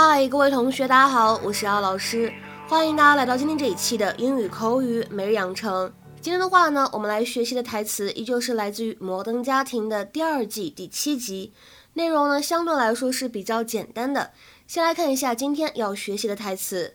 [0.00, 2.32] 嗨，各位同学，大家好，我是姚老师，
[2.68, 5.92] 欢迎大家来到今天这一期的英语口语每日养成。
[6.20, 11.52] 今天的话呢，我们来学习的台词依旧是来自于《摩登家庭》的第二季第七集，
[11.94, 14.30] 内容呢相对来说是比较简单的。
[14.68, 16.94] 先来看一下今天要学习的台词。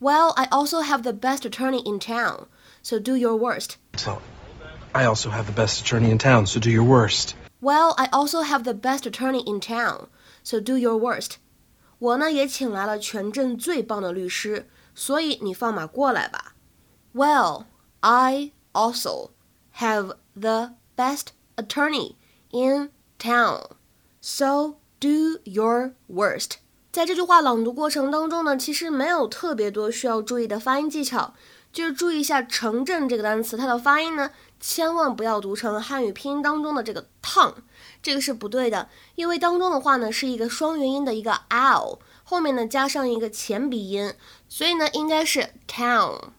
[0.00, 2.46] Well, I also have the best attorney in town,
[2.82, 3.72] so do your worst.
[3.98, 4.22] So,
[4.92, 7.32] I also have the best attorney in town, so do your worst.
[7.60, 10.06] Well, I also have the best attorney in town,
[10.42, 11.36] so do your worst.
[11.98, 16.54] 我呢也请来了全镇最棒的律师，所以你放马过来吧。
[17.12, 17.64] Well,
[18.00, 19.30] I also
[19.76, 22.14] have the best attorney
[22.50, 23.70] in town,
[24.20, 26.58] so do your worst.
[26.98, 31.32] 在这句话朗读过程当中呢，其实没有特别多需要注意的发音技巧，
[31.72, 37.54] 就是注意一下“城镇”这个单词，它的发音呢，千万不要读成汉语拼音当中的这个 town。
[38.02, 44.12] 这个是不对的，因为当中的话呢是一个双元音的一个 l，后面呢加上一个前鼻音，
[44.48, 46.30] 所以呢应该是 town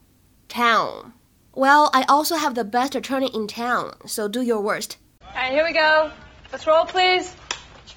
[0.46, 1.12] town。
[1.54, 4.96] Well, I also have the best attorney in town, so do your worst.
[5.34, 6.10] And here we go.
[6.52, 7.28] Let's roll, please.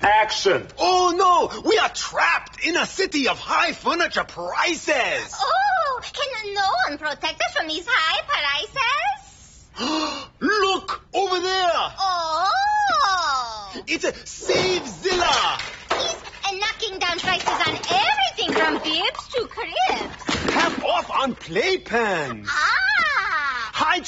[0.01, 0.67] Action!
[0.77, 1.61] Oh no!
[1.67, 5.33] We are trapped in a city of high furniture prices!
[5.39, 9.65] Oh, can no one protect us from these high prices?
[10.39, 11.05] Look!
[11.13, 11.71] Over there!
[11.99, 13.83] Oh!
[13.87, 15.61] It's a Savezilla!
[15.89, 20.53] He's uh, knocking down prices on everything from bibs to cribs.
[20.53, 22.47] Half off on playpens!
[22.49, 22.62] Ah,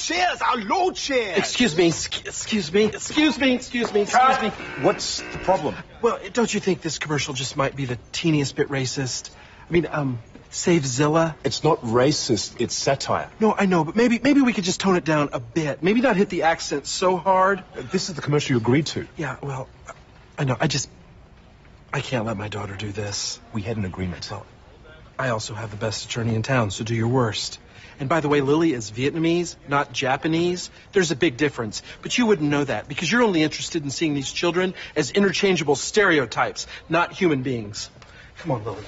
[0.06, 1.40] Chairs are low chairs!
[1.40, 4.50] Excuse me, excuse me, excuse me, excuse me, excuse me.
[4.82, 5.74] What's the problem?
[6.00, 9.32] Well, don't you think this commercial just might be the teeniest bit racist?
[9.68, 10.20] I mean, um,
[10.52, 11.36] save Zilla?
[11.44, 13.32] It's not racist, it's satire.
[13.40, 15.82] No, I know, but maybe maybe we could just tone it down a bit.
[15.82, 17.64] Maybe not hit the accent so hard.
[17.74, 19.08] This is the commercial you agreed to.
[19.18, 19.68] Yeah, well,
[20.38, 20.56] I know.
[20.60, 20.88] I just
[21.92, 23.40] I can't let my daughter do this.
[23.54, 24.30] We had an agreement.
[24.30, 24.46] Well,
[25.19, 27.59] I also have the best attorney in town, so do your worst.
[27.99, 30.71] And by the way, Lily is Vietnamese, not Japanese.
[30.93, 31.83] There's a big difference.
[32.01, 35.77] But you wouldn't know that because you're only interested in seeing these children as interchangeable
[35.77, 37.91] stereotypes, not human beings.
[38.39, 38.85] Come on, Lily.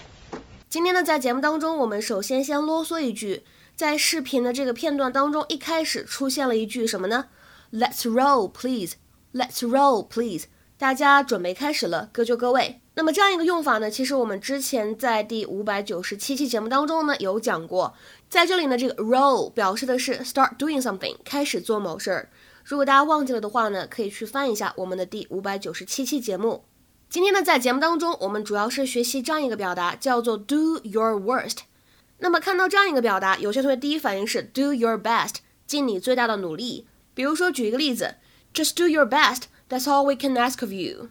[0.71, 3.43] 今天呢，在节目当中，我们首先先啰嗦一句，
[3.77, 7.27] 在视频的这个片段当中，一开始出现了一句什么呢？
[7.71, 8.95] Let's roll, please.
[9.35, 10.45] Let's roll, please.
[10.79, 12.81] 大家准备开始了，各就各位。
[12.98, 17.94] 那么这样一个用法呢，其实我们之前在第五百九十七期节目当中呢有讲过。
[18.28, 22.30] 在这里呢，这个 roll 表示的是 start doing something，开始做某事儿。
[22.64, 26.64] 如果大家忘记了的话呢，可以去翻一下我们的第五百九十七期节目。
[27.08, 31.58] 今天呢，在节目当中，我们主要是学习这样一个表达，叫做 do your worst。
[32.18, 35.36] 那么看到这样一个表达，有些同学第一反应是 do your best，
[35.68, 36.88] 尽你最大的努力。
[37.14, 38.16] 比如说，举一个例子
[38.52, 39.44] ，just do your best。
[39.70, 41.10] That's all we can ask of you，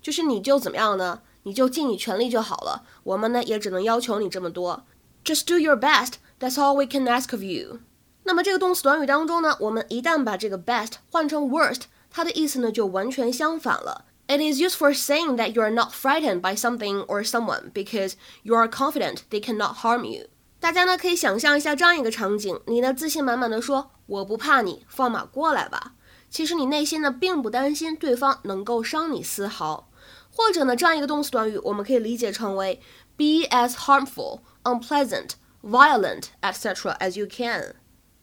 [0.00, 1.20] 就是你就怎么样呢？
[1.46, 2.82] 你就尽你全力就好了。
[3.04, 4.84] 我们呢也只能要求你这么多。
[5.24, 6.14] Just do your best.
[6.40, 7.78] That's all we can ask of you。
[8.24, 14.06] 那么这个动词短语当中呢，我们一旦把这个 best 换成 worst，它的意思呢就完全相反了。
[14.26, 18.56] It is used for saying that you are not frightened by something or someone because you
[18.56, 20.26] are confident they cannot harm you。
[20.58, 25.92] 大家呢可以想象一下这样一个场景：你呢自信满满的说：“我不怕你，放马过来吧。”
[26.28, 29.88] 其实你内心呢并不担心对方能够伤你丝毫，
[30.35, 32.81] 或者呢这样一个动词短语，我们可以理解成为
[33.17, 35.31] be as harmful, unpleasant,
[35.61, 36.97] violent, etc.
[36.99, 37.75] as you can。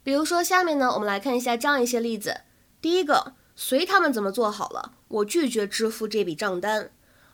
[0.02, 2.42] 比如说下面呢，我们来看一下这样一些例子。
[2.80, 6.90] 第一个，随他们怎么做好了，我拒绝支付这笔账单。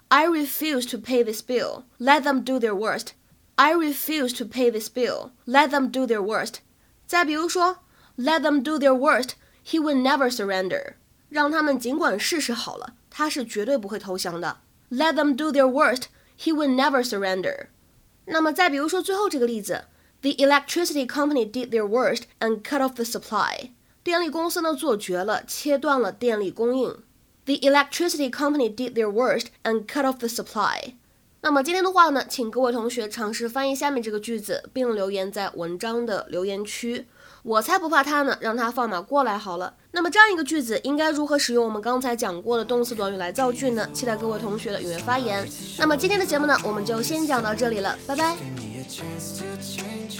[0.08, 1.84] I refuse to pay this bill.
[1.98, 3.08] Let them do their worst.
[3.56, 5.30] I refuse to pay this bill.
[5.46, 6.56] Let them do their worst.
[7.06, 7.78] 再比如说，
[8.16, 9.30] Let them do their worst.
[9.64, 10.94] He will never surrender.
[11.28, 14.58] 让他们尽管试试好了，他是绝对不会投降的。
[14.90, 16.04] Let them do their worst.
[16.38, 17.68] He will never surrender.
[18.26, 19.84] 那么再比如说最后这个例子，
[20.22, 23.70] The electricity company did their worst and cut off the supply.
[24.02, 27.02] 电力公司呢做绝了，切断了电力供应。
[27.44, 30.94] The electricity company did their worst and cut off the supply.
[31.42, 37.06] 那么今天的话呢，请各位同学尝试翻译下面这个句子，并留言在文章的留言区。
[37.43, 39.73] 我才不怕他呢，让他放马过来好了。
[39.91, 43.87] 那么这样一个句子应该如何使用我们刚才讲过的动词短语来造句呢？
[43.91, 45.47] 期待各位同学的踊跃发言。
[45.77, 48.35] 那么今天的节目呢，我们就先讲到这里了，拜拜。
[48.89, 50.19] chance to change